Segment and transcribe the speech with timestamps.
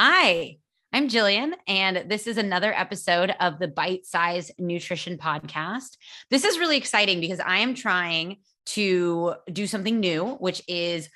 [0.00, 0.58] Hi,
[0.92, 5.96] I'm Gillian, and this is another episode of the Bite Size Nutrition Podcast.
[6.30, 11.08] This is really exciting because I am trying to do something new, which is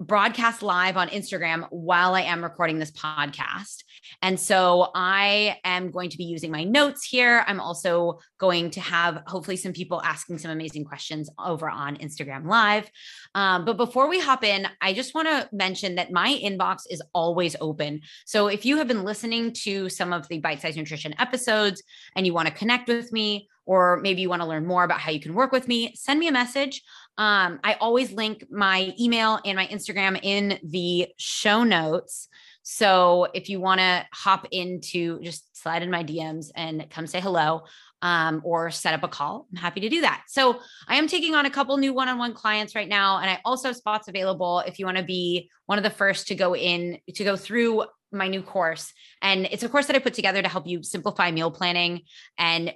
[0.00, 3.82] broadcast live on Instagram while I am recording this podcast.
[4.22, 7.44] And so I am going to be using my notes here.
[7.46, 12.46] I'm also going to have hopefully some people asking some amazing questions over on Instagram
[12.46, 12.88] Live.
[13.34, 17.02] Um, but before we hop in, I just want to mention that my inbox is
[17.12, 18.02] always open.
[18.24, 21.82] So if you have been listening to some of the Bite Size Nutrition episodes
[22.14, 24.98] and you want to connect with me, or maybe you want to learn more about
[24.98, 26.82] how you can work with me, send me a message.
[27.18, 32.28] Um, I always link my email and my Instagram in the show notes.
[32.62, 37.20] So if you want to hop into just slide in my DMs and come say
[37.20, 37.64] hello
[38.00, 40.24] um, or set up a call, I'm happy to do that.
[40.28, 43.18] So I am taking on a couple new one on one clients right now.
[43.18, 46.28] And I also have spots available if you want to be one of the first
[46.28, 48.92] to go in to go through my new course.
[49.22, 52.02] And it's a course that I put together to help you simplify meal planning
[52.38, 52.72] and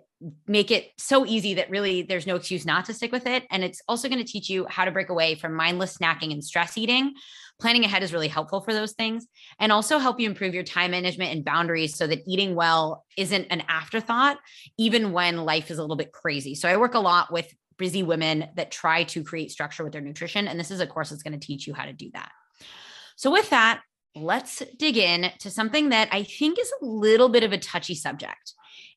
[0.46, 3.44] make it so easy that really there's no excuse not to stick with it.
[3.50, 6.44] And it's also going to teach you how to break away from mindless snacking and
[6.44, 7.14] stress eating.
[7.60, 9.26] Planning ahead is really helpful for those things
[9.58, 13.46] and also help you improve your time management and boundaries so that eating well isn't
[13.50, 14.38] an afterthought,
[14.78, 16.54] even when life is a little bit crazy.
[16.54, 20.02] So I work a lot with busy women that try to create structure with their
[20.02, 20.46] nutrition.
[20.46, 22.30] And this is a course that's going to teach you how to do that.
[23.16, 23.82] So, with that,
[24.14, 27.94] let's dig in to something that I think is a little bit of a touchy
[27.94, 28.54] subject.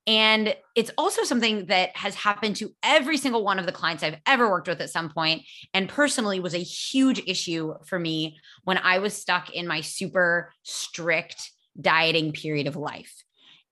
[0.07, 4.19] And it's also something that has happened to every single one of the clients I've
[4.27, 5.43] ever worked with at some point,
[5.73, 10.53] and personally was a huge issue for me when I was stuck in my super
[10.63, 13.24] strict dieting period of life.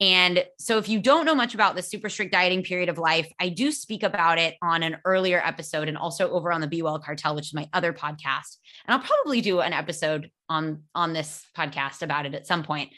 [0.03, 3.31] And so, if you don't know much about the super strict dieting period of life,
[3.39, 6.81] I do speak about it on an earlier episode and also over on the Be
[6.81, 8.57] Well Cartel, which is my other podcast.
[8.85, 12.89] And I'll probably do an episode on, on this podcast about it at some point.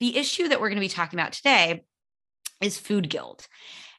[0.00, 1.84] The issue that we're going to be talking about today
[2.60, 3.48] is food guilt.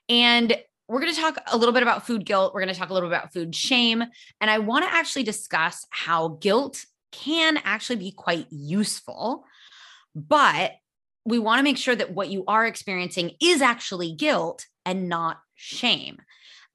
[0.07, 0.55] And
[0.88, 2.53] we're going to talk a little bit about food guilt.
[2.53, 4.03] We're going to talk a little bit about food shame.
[4.40, 9.46] And I want to actually discuss how guilt can actually be quite useful.
[10.13, 10.73] But
[11.25, 15.40] we want to make sure that what you are experiencing is actually guilt and not
[15.56, 16.19] shame.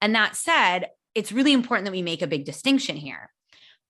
[0.01, 3.31] And that said, it's really important that we make a big distinction here.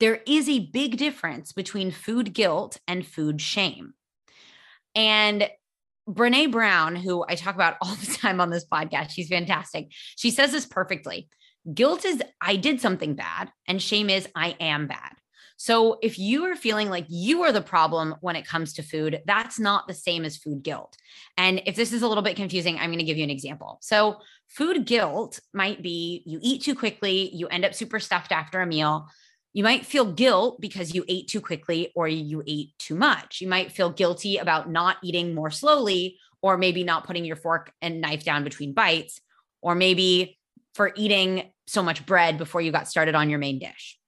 [0.00, 3.94] There is a big difference between food guilt and food shame.
[4.94, 5.48] And
[6.08, 9.88] Brene Brown, who I talk about all the time on this podcast, she's fantastic.
[10.16, 11.28] She says this perfectly.
[11.72, 15.12] Guilt is I did something bad, and shame is I am bad.
[15.56, 19.22] So if you are feeling like you are the problem when it comes to food,
[19.26, 20.96] that's not the same as food guilt.
[21.36, 23.78] And if this is a little bit confusing, I'm going to give you an example.
[23.80, 28.60] So food guilt might be you eat too quickly, you end up super stuffed after
[28.60, 29.08] a meal.
[29.52, 33.40] You might feel guilt because you ate too quickly or you ate too much.
[33.40, 37.72] You might feel guilty about not eating more slowly or maybe not putting your fork
[37.80, 39.20] and knife down between bites
[39.62, 40.38] or maybe
[40.74, 43.98] for eating so much bread before you got started on your main dish.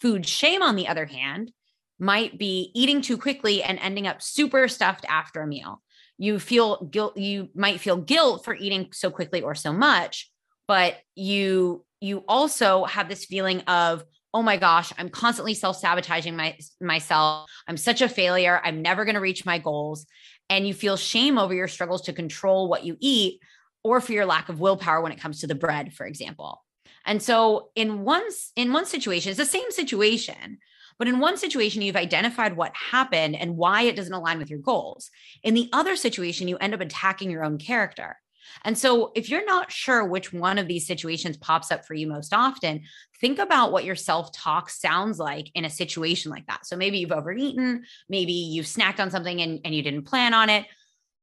[0.00, 1.52] Food shame, on the other hand,
[1.98, 5.82] might be eating too quickly and ending up super stuffed after a meal.
[6.16, 10.30] You feel guilt, you might feel guilt for eating so quickly or so much,
[10.66, 14.04] but you you also have this feeling of
[14.34, 17.50] oh my gosh, I'm constantly self-sabotaging my, myself.
[17.66, 18.60] I'm such a failure.
[18.62, 20.06] I'm never going to reach my goals.
[20.50, 23.40] And you feel shame over your struggles to control what you eat
[23.82, 26.62] or for your lack of willpower when it comes to the bread, for example.
[27.08, 28.22] And so in one
[28.54, 30.58] in one situation, it's the same situation,
[30.98, 34.58] but in one situation you've identified what happened and why it doesn't align with your
[34.58, 35.10] goals.
[35.42, 38.18] In the other situation, you end up attacking your own character.
[38.62, 42.06] And so, if you're not sure which one of these situations pops up for you
[42.06, 42.82] most often,
[43.20, 46.66] think about what your self talk sounds like in a situation like that.
[46.66, 50.50] So, maybe you've overeaten, maybe you've snacked on something and, and you didn't plan on
[50.50, 50.66] it.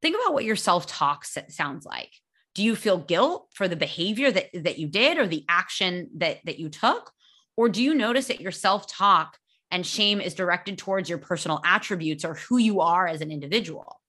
[0.01, 2.11] Think about what your self talk sounds like.
[2.55, 6.39] Do you feel guilt for the behavior that, that you did or the action that,
[6.45, 7.11] that you took?
[7.57, 9.37] Or do you notice that your self talk
[9.71, 13.99] and shame is directed towards your personal attributes or who you are as an individual?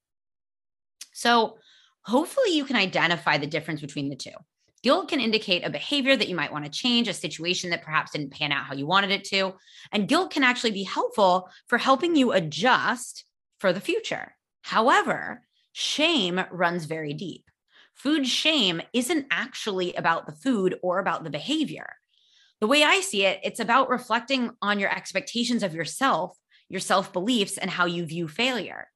[1.12, 1.58] So,
[2.02, 4.30] hopefully you can identify the difference between the two.
[4.82, 8.12] Guilt can indicate a behavior that you might want to change, a situation that perhaps
[8.12, 9.54] didn't pan out how you wanted it to.
[9.90, 13.24] And guilt can actually be helpful for helping you adjust
[13.58, 14.36] for the future.
[14.62, 15.42] However,
[15.72, 17.50] shame runs very deep.
[17.96, 21.96] Food shame isn't actually about the food or about the behavior.
[22.60, 26.36] The way I see it, it's about reflecting on your expectations of yourself,
[26.68, 28.88] your self beliefs, and how you view failure.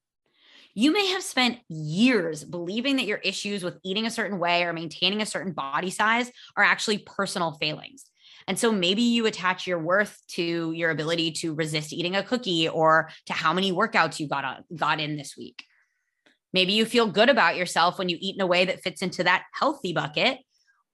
[0.74, 4.72] You may have spent years believing that your issues with eating a certain way or
[4.72, 8.04] maintaining a certain body size are actually personal failings.
[8.46, 12.68] And so maybe you attach your worth to your ability to resist eating a cookie
[12.68, 15.64] or to how many workouts you got on, got in this week.
[16.52, 19.24] Maybe you feel good about yourself when you eat in a way that fits into
[19.24, 20.38] that healthy bucket,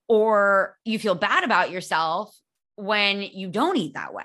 [0.09, 2.35] or you feel bad about yourself
[2.77, 4.25] when you don't eat that way.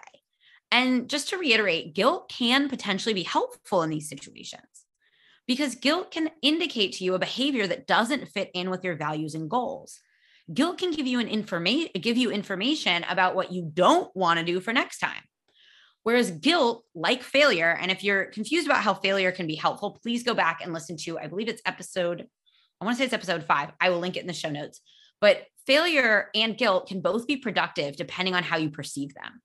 [0.72, 4.64] And just to reiterate, guilt can potentially be helpful in these situations
[5.48, 9.36] because guilt can indicate to you a behavior that doesn't fit in with your values
[9.36, 10.00] and goals.
[10.54, 14.46] Guilt can give you an information give you information about what you don't want to
[14.46, 15.22] do for next time.
[16.04, 20.24] Whereas guilt, like failure, and if you're confused about how failure can be helpful, please
[20.24, 22.28] go back and listen to, I believe it's episode,
[22.80, 23.70] I want to say it's episode five.
[23.80, 24.82] I will link it in the show notes.
[25.20, 29.42] But failure and guilt can both be productive depending on how you perceive them.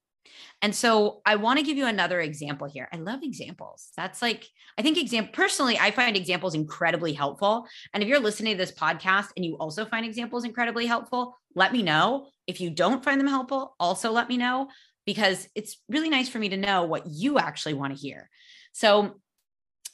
[0.61, 2.89] And so I want to give you another example here.
[2.91, 3.89] I love examples.
[3.95, 7.67] That's like, I think example personally, I find examples incredibly helpful.
[7.93, 11.73] And if you're listening to this podcast and you also find examples incredibly helpful, let
[11.73, 12.29] me know.
[12.47, 14.69] If you don't find them helpful, also let me know
[15.07, 18.29] because it's really nice for me to know what you actually want to hear.
[18.73, 19.15] So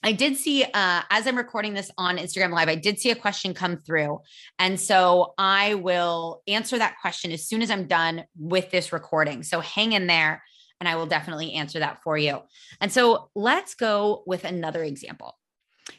[0.01, 3.15] I did see, uh, as I'm recording this on Instagram Live, I did see a
[3.15, 4.19] question come through.
[4.59, 9.43] And so I will answer that question as soon as I'm done with this recording.
[9.43, 10.43] So hang in there
[10.81, 12.41] and I will definitely answer that for you.
[12.81, 15.37] And so let's go with another example.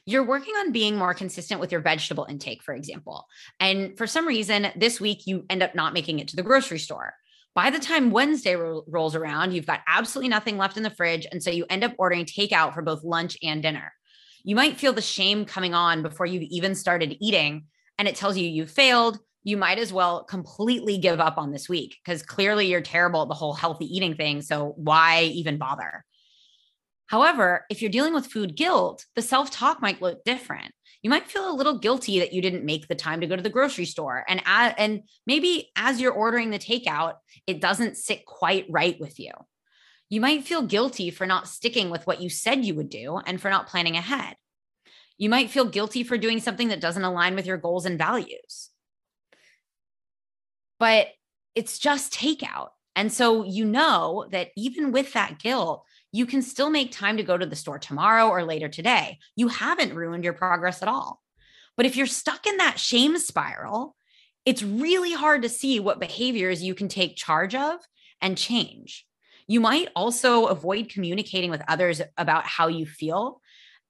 [0.05, 3.27] You're working on being more consistent with your vegetable intake, for example.
[3.61, 6.81] And for some reason, this week you end up not making it to the grocery
[6.81, 7.15] store.
[7.55, 11.27] By the time Wednesday ro- rolls around, you've got absolutely nothing left in the fridge.
[11.31, 13.93] And so you end up ordering takeout for both lunch and dinner.
[14.43, 17.67] You might feel the shame coming on before you've even started eating,
[17.99, 19.19] and it tells you you failed.
[19.45, 23.29] You might as well completely give up on this week because clearly you're terrible at
[23.29, 24.43] the whole healthy eating thing.
[24.43, 26.05] So why even bother?
[27.07, 30.73] However, if you're dealing with food guilt, the self talk might look different
[31.05, 33.43] you might feel a little guilty that you didn't make the time to go to
[33.43, 34.25] the grocery store.
[34.27, 37.17] And and maybe as you're ordering the takeout
[37.47, 39.31] it doesn't sit quite right with you.
[40.09, 43.41] You might feel guilty for not sticking with what you said you would do and
[43.41, 44.37] for not planning ahead.
[45.19, 48.71] You might feel guilty for doing something that doesn't align with your goals and values.
[50.81, 51.09] But
[51.55, 52.71] it's just takeout.
[52.97, 55.85] And so you know that even with that guilt
[56.15, 59.19] you can still make time to go to the store tomorrow or later today.
[59.35, 61.21] You haven't ruined your progress at all.
[61.77, 63.97] But if you're stuck in that shame spiral,
[64.47, 67.81] it's really hard to see what behaviors you can take charge of
[68.21, 69.05] and change.
[69.49, 73.41] You might also avoid communicating with others about how you feel,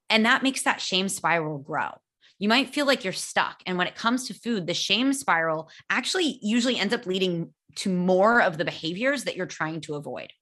[0.08, 1.90] and that makes that shame spiral grow.
[2.38, 3.60] You might feel like you're stuck.
[3.66, 7.90] And when it comes to food, the shame spiral actually usually ends up leading to
[7.90, 10.32] more of the behaviors that you're trying to avoid.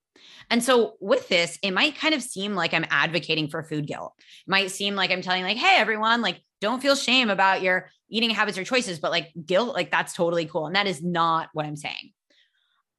[0.51, 4.15] And so with this, it might kind of seem like I'm advocating for food guilt.
[4.19, 7.91] It might seem like I'm telling like, hey, everyone, like don't feel shame about your
[8.09, 10.67] eating habits or choices, but like guilt, like that's totally cool.
[10.67, 12.13] And that is not what I'm saying.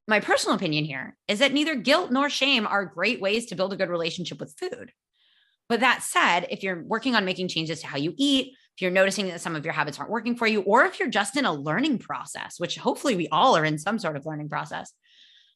[0.07, 3.71] My personal opinion here is that neither guilt nor shame are great ways to build
[3.71, 4.91] a good relationship with food.
[5.69, 8.91] But that said, if you're working on making changes to how you eat, if you're
[8.91, 11.45] noticing that some of your habits aren't working for you, or if you're just in
[11.45, 14.91] a learning process, which hopefully we all are in some sort of learning process,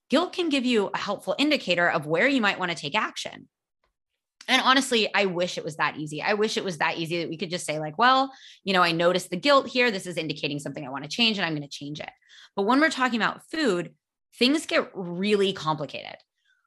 [0.09, 3.47] guilt can give you a helpful indicator of where you might want to take action.
[4.47, 6.21] And honestly, I wish it was that easy.
[6.21, 8.31] I wish it was that easy that we could just say, like, well,
[8.63, 9.91] you know, I noticed the guilt here.
[9.91, 12.09] This is indicating something I want to change and I'm going to change it.
[12.55, 13.93] But when we're talking about food,
[14.37, 16.15] things get really complicated.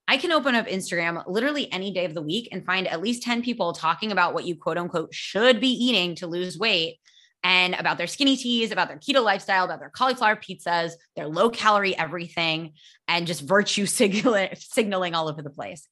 [0.07, 3.23] I can open up Instagram literally any day of the week and find at least
[3.23, 6.99] 10 people talking about what you quote unquote should be eating to lose weight
[7.43, 11.51] and about their skinny teas, about their keto lifestyle, about their cauliflower pizzas, their low
[11.51, 12.73] calorie everything,
[13.09, 15.89] and just virtue signaling all over the place.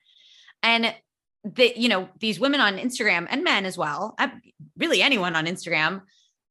[0.62, 0.94] And
[1.44, 4.14] the, you know, these women on Instagram and men as well,
[4.76, 6.02] really anyone on Instagram,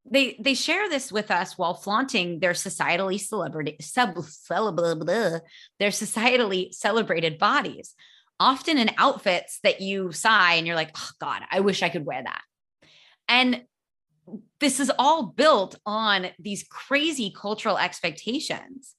[0.10, 7.38] they they share this with us while flaunting their societally celebrity sub, their societally celebrated
[7.38, 7.94] bodies,
[8.39, 12.06] often in outfits that you sigh and you're like, oh God, I wish I could
[12.06, 12.42] wear that.
[13.27, 13.63] And
[14.60, 18.96] this is all built on these crazy cultural expectations.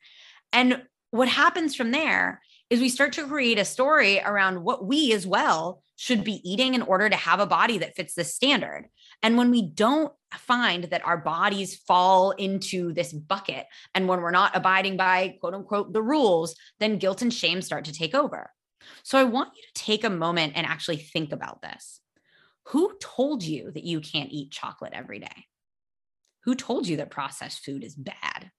[0.52, 5.12] And what happens from there is we start to create a story around what we
[5.12, 8.88] as well should be eating in order to have a body that fits this standard.
[9.22, 14.30] And when we don't find that our bodies fall into this bucket, and when we're
[14.30, 18.50] not abiding by quote unquote the rules, then guilt and shame start to take over.
[19.02, 22.00] So I want you to take a moment and actually think about this.
[22.70, 25.46] Who told you that you can't eat chocolate every day?
[26.44, 28.50] Who told you that processed food is bad?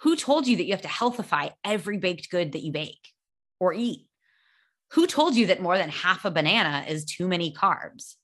[0.00, 3.08] Who told you that you have to healthify every baked good that you bake
[3.58, 4.06] or eat?
[4.92, 8.14] Who told you that more than half a banana is too many carbs?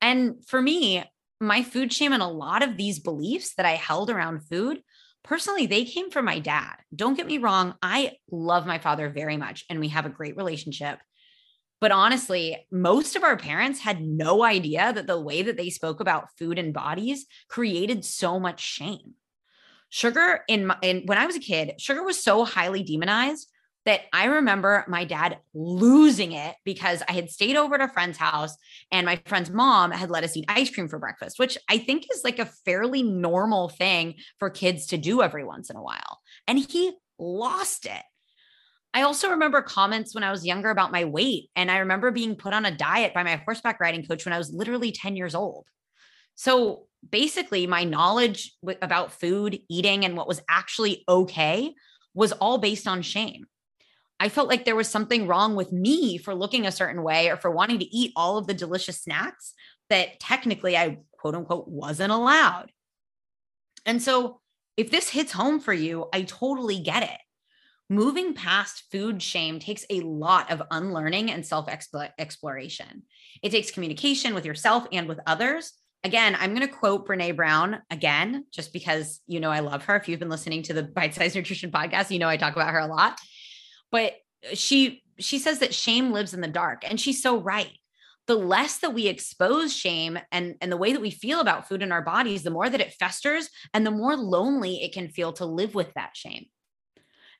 [0.00, 1.04] And for me,
[1.40, 4.82] my food shame and a lot of these beliefs that I held around food
[5.24, 6.76] personally, they came from my dad.
[6.94, 10.36] Don't get me wrong, I love my father very much and we have a great
[10.36, 10.98] relationship.
[11.82, 15.98] But honestly, most of our parents had no idea that the way that they spoke
[15.98, 19.14] about food and bodies created so much shame.
[19.88, 23.48] Sugar in, my, in when I was a kid, sugar was so highly demonized
[23.84, 28.16] that I remember my dad losing it because I had stayed over at a friend's
[28.16, 28.56] house
[28.92, 32.06] and my friend's mom had let us eat ice cream for breakfast, which I think
[32.14, 36.20] is like a fairly normal thing for kids to do every once in a while.
[36.46, 38.02] And he lost it.
[38.94, 41.50] I also remember comments when I was younger about my weight.
[41.56, 44.38] And I remember being put on a diet by my horseback riding coach when I
[44.38, 45.66] was literally 10 years old.
[46.34, 51.74] So basically, my knowledge about food, eating, and what was actually okay
[52.14, 53.46] was all based on shame.
[54.20, 57.36] I felt like there was something wrong with me for looking a certain way or
[57.36, 59.54] for wanting to eat all of the delicious snacks
[59.90, 62.70] that technically I quote unquote wasn't allowed.
[63.84, 64.40] And so,
[64.76, 67.20] if this hits home for you, I totally get it
[67.92, 73.02] moving past food shame takes a lot of unlearning and self exploration.
[73.42, 75.72] It takes communication with yourself and with others.
[76.04, 79.96] Again, I'm going to quote Brene Brown again, just because you know I love her.
[79.96, 82.72] If you've been listening to the Bite Size Nutrition podcast, you know I talk about
[82.72, 83.18] her a lot.
[83.90, 84.14] But
[84.54, 87.72] she she says that shame lives in the dark, and she's so right.
[88.28, 91.82] The less that we expose shame and, and the way that we feel about food
[91.82, 95.32] in our bodies, the more that it festers and the more lonely it can feel
[95.34, 96.46] to live with that shame.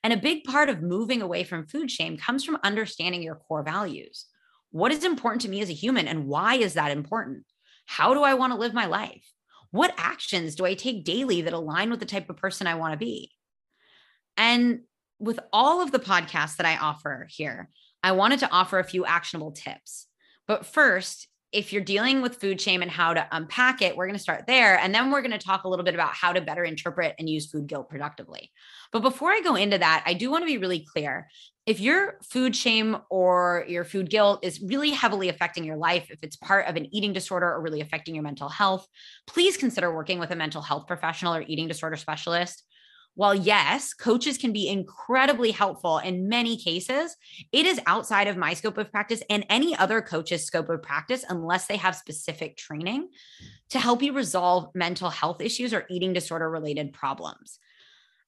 [0.05, 3.63] And a big part of moving away from food shame comes from understanding your core
[3.63, 4.27] values.
[4.71, 7.45] What is important to me as a human, and why is that important?
[7.87, 9.31] How do I want to live my life?
[9.71, 12.93] What actions do I take daily that align with the type of person I want
[12.93, 13.31] to be?
[14.37, 14.81] And
[15.19, 17.69] with all of the podcasts that I offer here,
[18.03, 20.09] I wanted to offer a few actionable tips.
[20.49, 24.17] But first, if you're dealing with food shame and how to unpack it, we're going
[24.17, 24.79] to start there.
[24.79, 27.29] And then we're going to talk a little bit about how to better interpret and
[27.29, 28.51] use food guilt productively.
[28.91, 31.29] But before I go into that, I do want to be really clear.
[31.67, 36.19] If your food shame or your food guilt is really heavily affecting your life, if
[36.23, 38.87] it's part of an eating disorder or really affecting your mental health,
[39.27, 42.65] please consider working with a mental health professional or eating disorder specialist
[43.15, 47.17] while yes, coaches can be incredibly helpful in many cases,
[47.53, 51.25] it is outside of my scope of practice and any other coach's scope of practice
[51.29, 53.09] unless they have specific training
[53.71, 57.59] to help you resolve mental health issues or eating disorder related problems.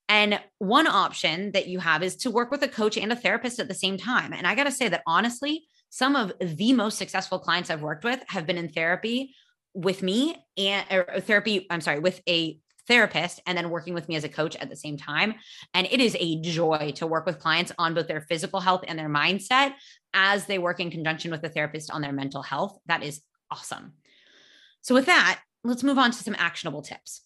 [0.09, 3.59] And one option that you have is to work with a coach and a therapist
[3.59, 4.35] at the same time.
[4.35, 8.05] And I got to say that honestly, some of the most successful clients I've worked
[8.05, 9.35] with have been in therapy
[9.73, 10.87] with me and
[11.25, 14.69] therapy, I'm sorry, with a therapist and then working with me as a coach at
[14.69, 15.35] the same time.
[15.73, 18.99] And it is a joy to work with clients on both their physical health and
[18.99, 19.75] their mindset
[20.13, 22.79] as they work in conjunction with the therapist on their mental health.
[22.87, 23.95] That is awesome.
[24.83, 27.23] So, with that, let's move on to some actionable tips.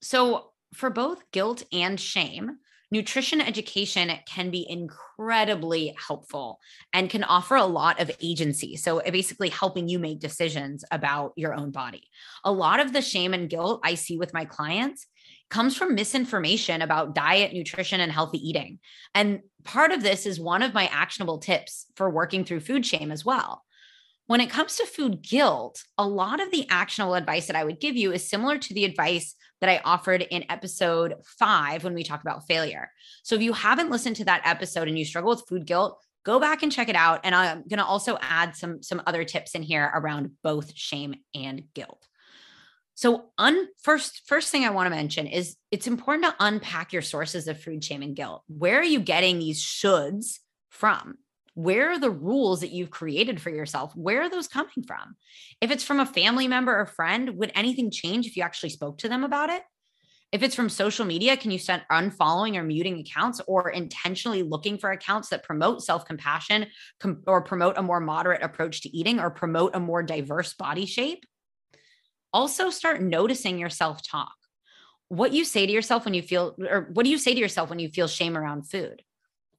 [0.00, 2.58] So, for both guilt and shame,
[2.90, 6.60] nutrition education can be incredibly helpful
[6.92, 8.76] and can offer a lot of agency.
[8.76, 12.08] So, basically, helping you make decisions about your own body.
[12.44, 15.06] A lot of the shame and guilt I see with my clients
[15.50, 18.78] comes from misinformation about diet, nutrition, and healthy eating.
[19.14, 23.10] And part of this is one of my actionable tips for working through food shame
[23.10, 23.64] as well.
[24.26, 27.80] When it comes to food guilt, a lot of the actionable advice that I would
[27.80, 32.04] give you is similar to the advice that I offered in episode five when we
[32.04, 32.90] talk about failure.
[33.22, 36.38] So if you haven't listened to that episode and you struggle with food guilt, go
[36.38, 37.20] back and check it out.
[37.24, 41.14] And I'm going to also add some, some other tips in here around both shame
[41.34, 42.06] and guilt.
[42.94, 47.02] So, un, first, first thing I want to mention is it's important to unpack your
[47.02, 48.42] sources of food shame and guilt.
[48.48, 50.38] Where are you getting these shoulds
[50.68, 51.16] from?
[51.58, 53.92] Where are the rules that you've created for yourself?
[53.96, 55.16] Where are those coming from?
[55.60, 58.98] If it's from a family member or friend, would anything change if you actually spoke
[58.98, 59.64] to them about it?
[60.30, 64.78] If it's from social media, can you start unfollowing or muting accounts or intentionally looking
[64.78, 66.68] for accounts that promote self compassion
[67.00, 70.86] com- or promote a more moderate approach to eating or promote a more diverse body
[70.86, 71.24] shape?
[72.32, 74.34] Also, start noticing your self talk.
[75.08, 77.68] What you say to yourself when you feel, or what do you say to yourself
[77.68, 79.02] when you feel shame around food?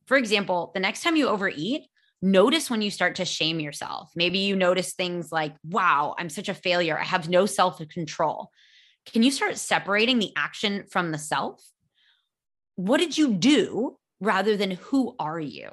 [0.10, 1.84] For example, the next time you overeat,
[2.20, 4.10] notice when you start to shame yourself.
[4.16, 6.98] Maybe you notice things like, wow, I'm such a failure.
[6.98, 8.50] I have no self control.
[9.06, 11.64] Can you start separating the action from the self?
[12.76, 15.70] What did you do rather than who are you?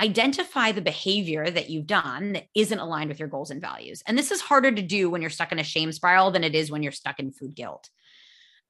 [0.00, 4.00] Identify the behavior that you've done that isn't aligned with your goals and values.
[4.06, 6.54] And this is harder to do when you're stuck in a shame spiral than it
[6.54, 7.90] is when you're stuck in food guilt.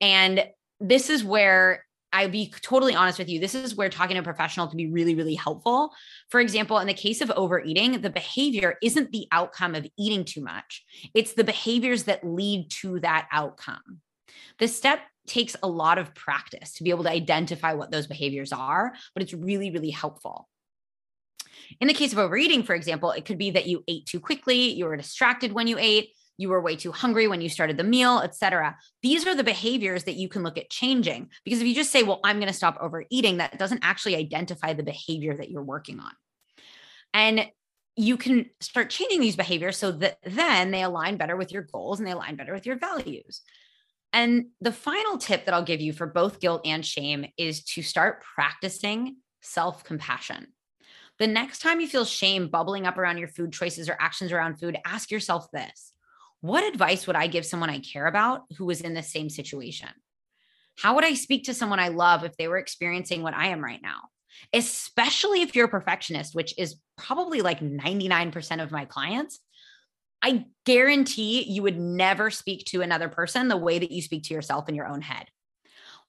[0.01, 0.47] And
[0.81, 1.85] this is where
[2.19, 3.39] I'd be totally honest with you.
[3.39, 5.93] This is where talking to a professional can be really, really helpful.
[6.31, 10.41] For example, in the case of overeating, the behavior isn't the outcome of eating too
[10.41, 10.85] much,
[11.15, 14.01] it's the behaviors that lead to that outcome.
[14.59, 18.53] The step takes a lot of practice to be able to identify what those behaviors
[18.53, 20.49] are, but it's really, really helpful.
[21.81, 24.73] In the case of overeating, for example, it could be that you ate too quickly,
[24.73, 27.85] you were distracted when you ate, you were way too hungry when you started the
[27.85, 28.79] meal, etc.
[29.03, 32.03] These are the behaviors that you can look at changing because if you just say,
[32.03, 36.01] "Well, I'm going to stop overeating," that doesn't actually identify the behavior that you're working
[36.01, 36.13] on.
[37.13, 37.51] And
[37.97, 41.99] you can start changing these behaviors so that then they align better with your goals
[41.99, 43.43] and they align better with your values.
[44.13, 47.83] And the final tip that I'll give you for both guilt and shame is to
[47.83, 50.49] start practicing self compassion.
[51.19, 54.61] The next time you feel shame bubbling up around your food choices or actions around
[54.61, 55.93] food, ask yourself this
[56.41, 59.89] What advice would I give someone I care about who was in the same situation?
[60.79, 63.65] How would I speak to someone I love if they were experiencing what I am
[63.65, 64.03] right now?
[64.53, 69.41] Especially if you're a perfectionist, which is probably like 99% of my clients.
[70.23, 74.35] I guarantee you would never speak to another person the way that you speak to
[74.35, 75.27] yourself in your own head.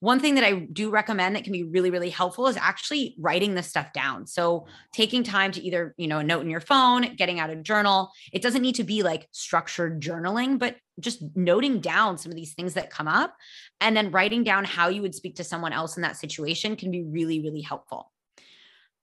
[0.01, 3.53] One thing that I do recommend that can be really, really helpful is actually writing
[3.53, 4.27] this stuff down.
[4.27, 4.65] So mm.
[4.94, 8.12] taking time to either, you know, a note in your phone, getting out a journal.
[8.32, 12.53] It doesn't need to be like structured journaling, but just noting down some of these
[12.53, 13.36] things that come up
[13.82, 16.91] and then writing down how you would speak to someone else in that situation can
[16.91, 18.12] be really, really helpful.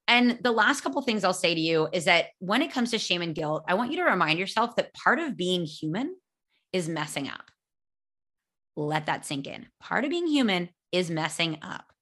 [0.09, 2.99] And the last couple things I'll say to you is that when it comes to
[2.99, 6.15] shame and guilt, I want you to remind yourself that part of being human
[6.73, 7.51] is messing up.
[8.77, 9.67] Let that sink in.
[9.81, 11.93] Part of being human is messing up.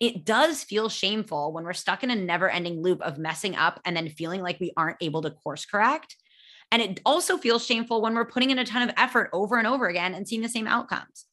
[0.00, 3.80] It does feel shameful when we're stuck in a never ending loop of messing up
[3.84, 6.16] and then feeling like we aren't able to course correct.
[6.72, 9.66] And it also feels shameful when we're putting in a ton of effort over and
[9.66, 11.26] over again and seeing the same outcomes.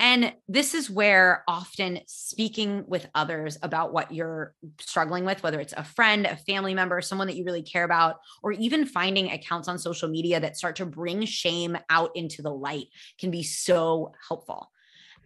[0.00, 5.72] And this is where often speaking with others about what you're struggling with, whether it's
[5.72, 9.68] a friend, a family member, someone that you really care about, or even finding accounts
[9.68, 12.86] on social media that start to bring shame out into the light
[13.20, 14.68] can be so helpful.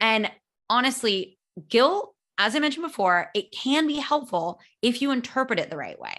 [0.01, 0.31] And
[0.71, 5.77] honestly, guilt, as I mentioned before, it can be helpful if you interpret it the
[5.77, 6.17] right way.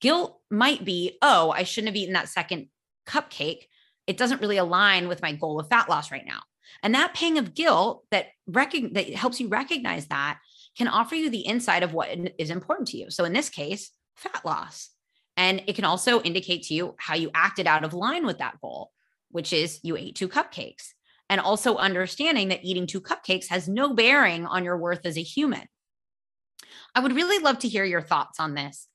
[0.00, 2.68] Guilt might be, oh, I shouldn't have eaten that second
[3.06, 3.62] cupcake.
[4.06, 6.40] It doesn't really align with my goal of fat loss right now.
[6.82, 10.38] And that pang of guilt that rec- that helps you recognize that
[10.76, 12.08] can offer you the insight of what
[12.38, 13.10] is important to you.
[13.10, 14.90] So in this case, fat loss.
[15.36, 18.60] And it can also indicate to you how you acted out of line with that
[18.60, 18.92] goal,
[19.30, 20.92] which is you ate two cupcakes
[21.28, 25.22] and also understanding that eating two cupcakes has no bearing on your worth as a
[25.22, 25.66] human.
[26.94, 28.88] I would really love to hear your thoughts on this.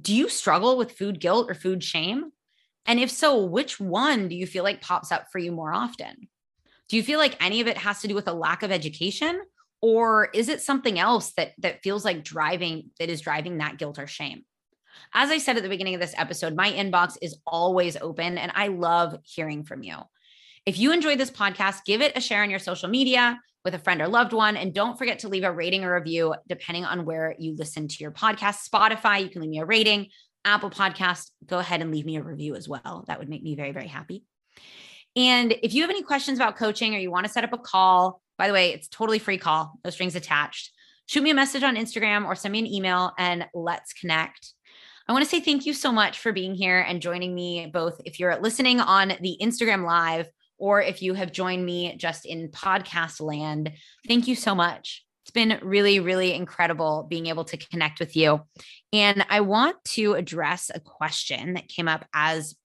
[0.00, 2.30] Do you struggle with food guilt or food shame?
[2.86, 6.28] And if so, which one do you feel like pops up for you more often?
[6.88, 9.40] Do you feel like any of it has to do with a lack of education?
[9.80, 13.98] Or is it something else that that feels like driving that is driving that guilt
[13.98, 14.44] or shame?
[15.12, 18.50] As I said at the beginning of this episode, my inbox is always open and
[18.54, 19.96] I love hearing from you.
[20.68, 23.78] If you enjoyed this podcast, give it a share on your social media with a
[23.78, 24.54] friend or loved one.
[24.54, 27.96] And don't forget to leave a rating or review depending on where you listen to
[28.00, 28.68] your podcast.
[28.68, 30.08] Spotify, you can leave me a rating.
[30.44, 33.06] Apple Podcast, go ahead and leave me a review as well.
[33.06, 34.24] That would make me very, very happy.
[35.16, 37.58] And if you have any questions about coaching or you want to set up a
[37.58, 40.70] call, by the way, it's totally free call, no strings attached.
[41.06, 44.52] Shoot me a message on Instagram or send me an email and let's connect.
[45.08, 48.02] I want to say thank you so much for being here and joining me, both
[48.04, 50.28] if you're listening on the Instagram Live
[50.58, 53.72] or if you have joined me just in podcast land,
[54.06, 55.04] thank you so much.
[55.24, 58.40] It's been really, really incredible being able to connect with you.
[58.92, 62.56] And I want to address a question that came up as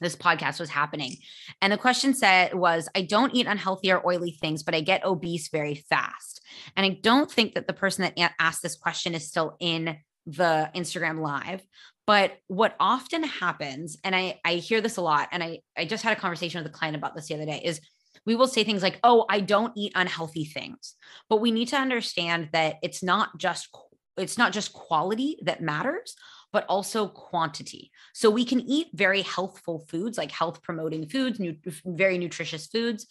[0.00, 1.16] this podcast was happening.
[1.60, 5.04] And the question said was I don't eat unhealthy or oily things, but I get
[5.04, 6.42] obese very fast.
[6.76, 9.96] And I don't think that the person that asked this question is still in
[10.26, 11.62] the Instagram live.
[12.10, 16.02] But what often happens, and I, I hear this a lot, and I, I just
[16.02, 17.80] had a conversation with a client about this the other day, is
[18.26, 20.96] we will say things like, oh, I don't eat unhealthy things.
[21.28, 23.68] But we need to understand that it's not just
[24.16, 26.16] it's not just quality that matters,
[26.52, 27.92] but also quantity.
[28.12, 33.06] So we can eat very healthful foods, like health promoting foods, nu- very nutritious foods,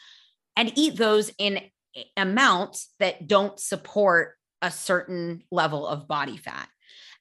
[0.58, 1.62] and eat those in
[1.96, 6.68] eh, amounts that don't support a certain level of body fat.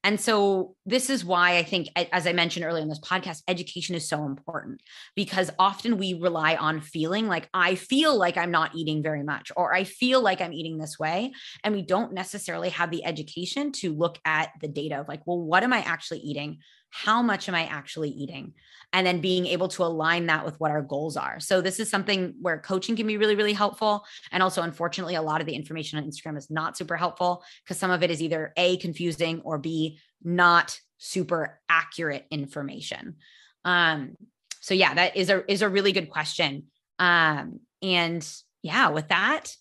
[0.04, 3.96] And so this is why I think, as I mentioned earlier in this podcast, education
[3.96, 4.80] is so important
[5.16, 9.50] because often we rely on feeling like I feel like I'm not eating very much,
[9.56, 11.32] or I feel like I'm eating this way.
[11.64, 15.40] And we don't necessarily have the education to look at the data of like, well,
[15.40, 16.58] what am I actually eating?
[16.90, 18.54] How much am I actually eating?
[18.92, 21.40] and then being able to align that with what our goals are.
[21.40, 25.22] So this is something where coaching can be really really helpful and also unfortunately a
[25.22, 28.22] lot of the information on Instagram is not super helpful because some of it is
[28.22, 33.16] either a confusing or b not super accurate information.
[33.64, 34.16] Um
[34.60, 36.64] so yeah, that is a is a really good question.
[36.98, 38.26] Um and
[38.62, 39.54] yeah, with that,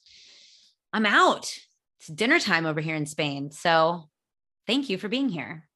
[0.94, 1.52] I'm out.
[2.00, 3.52] It's dinner time over here in Spain.
[3.52, 4.10] So
[4.66, 5.67] thank you for being here.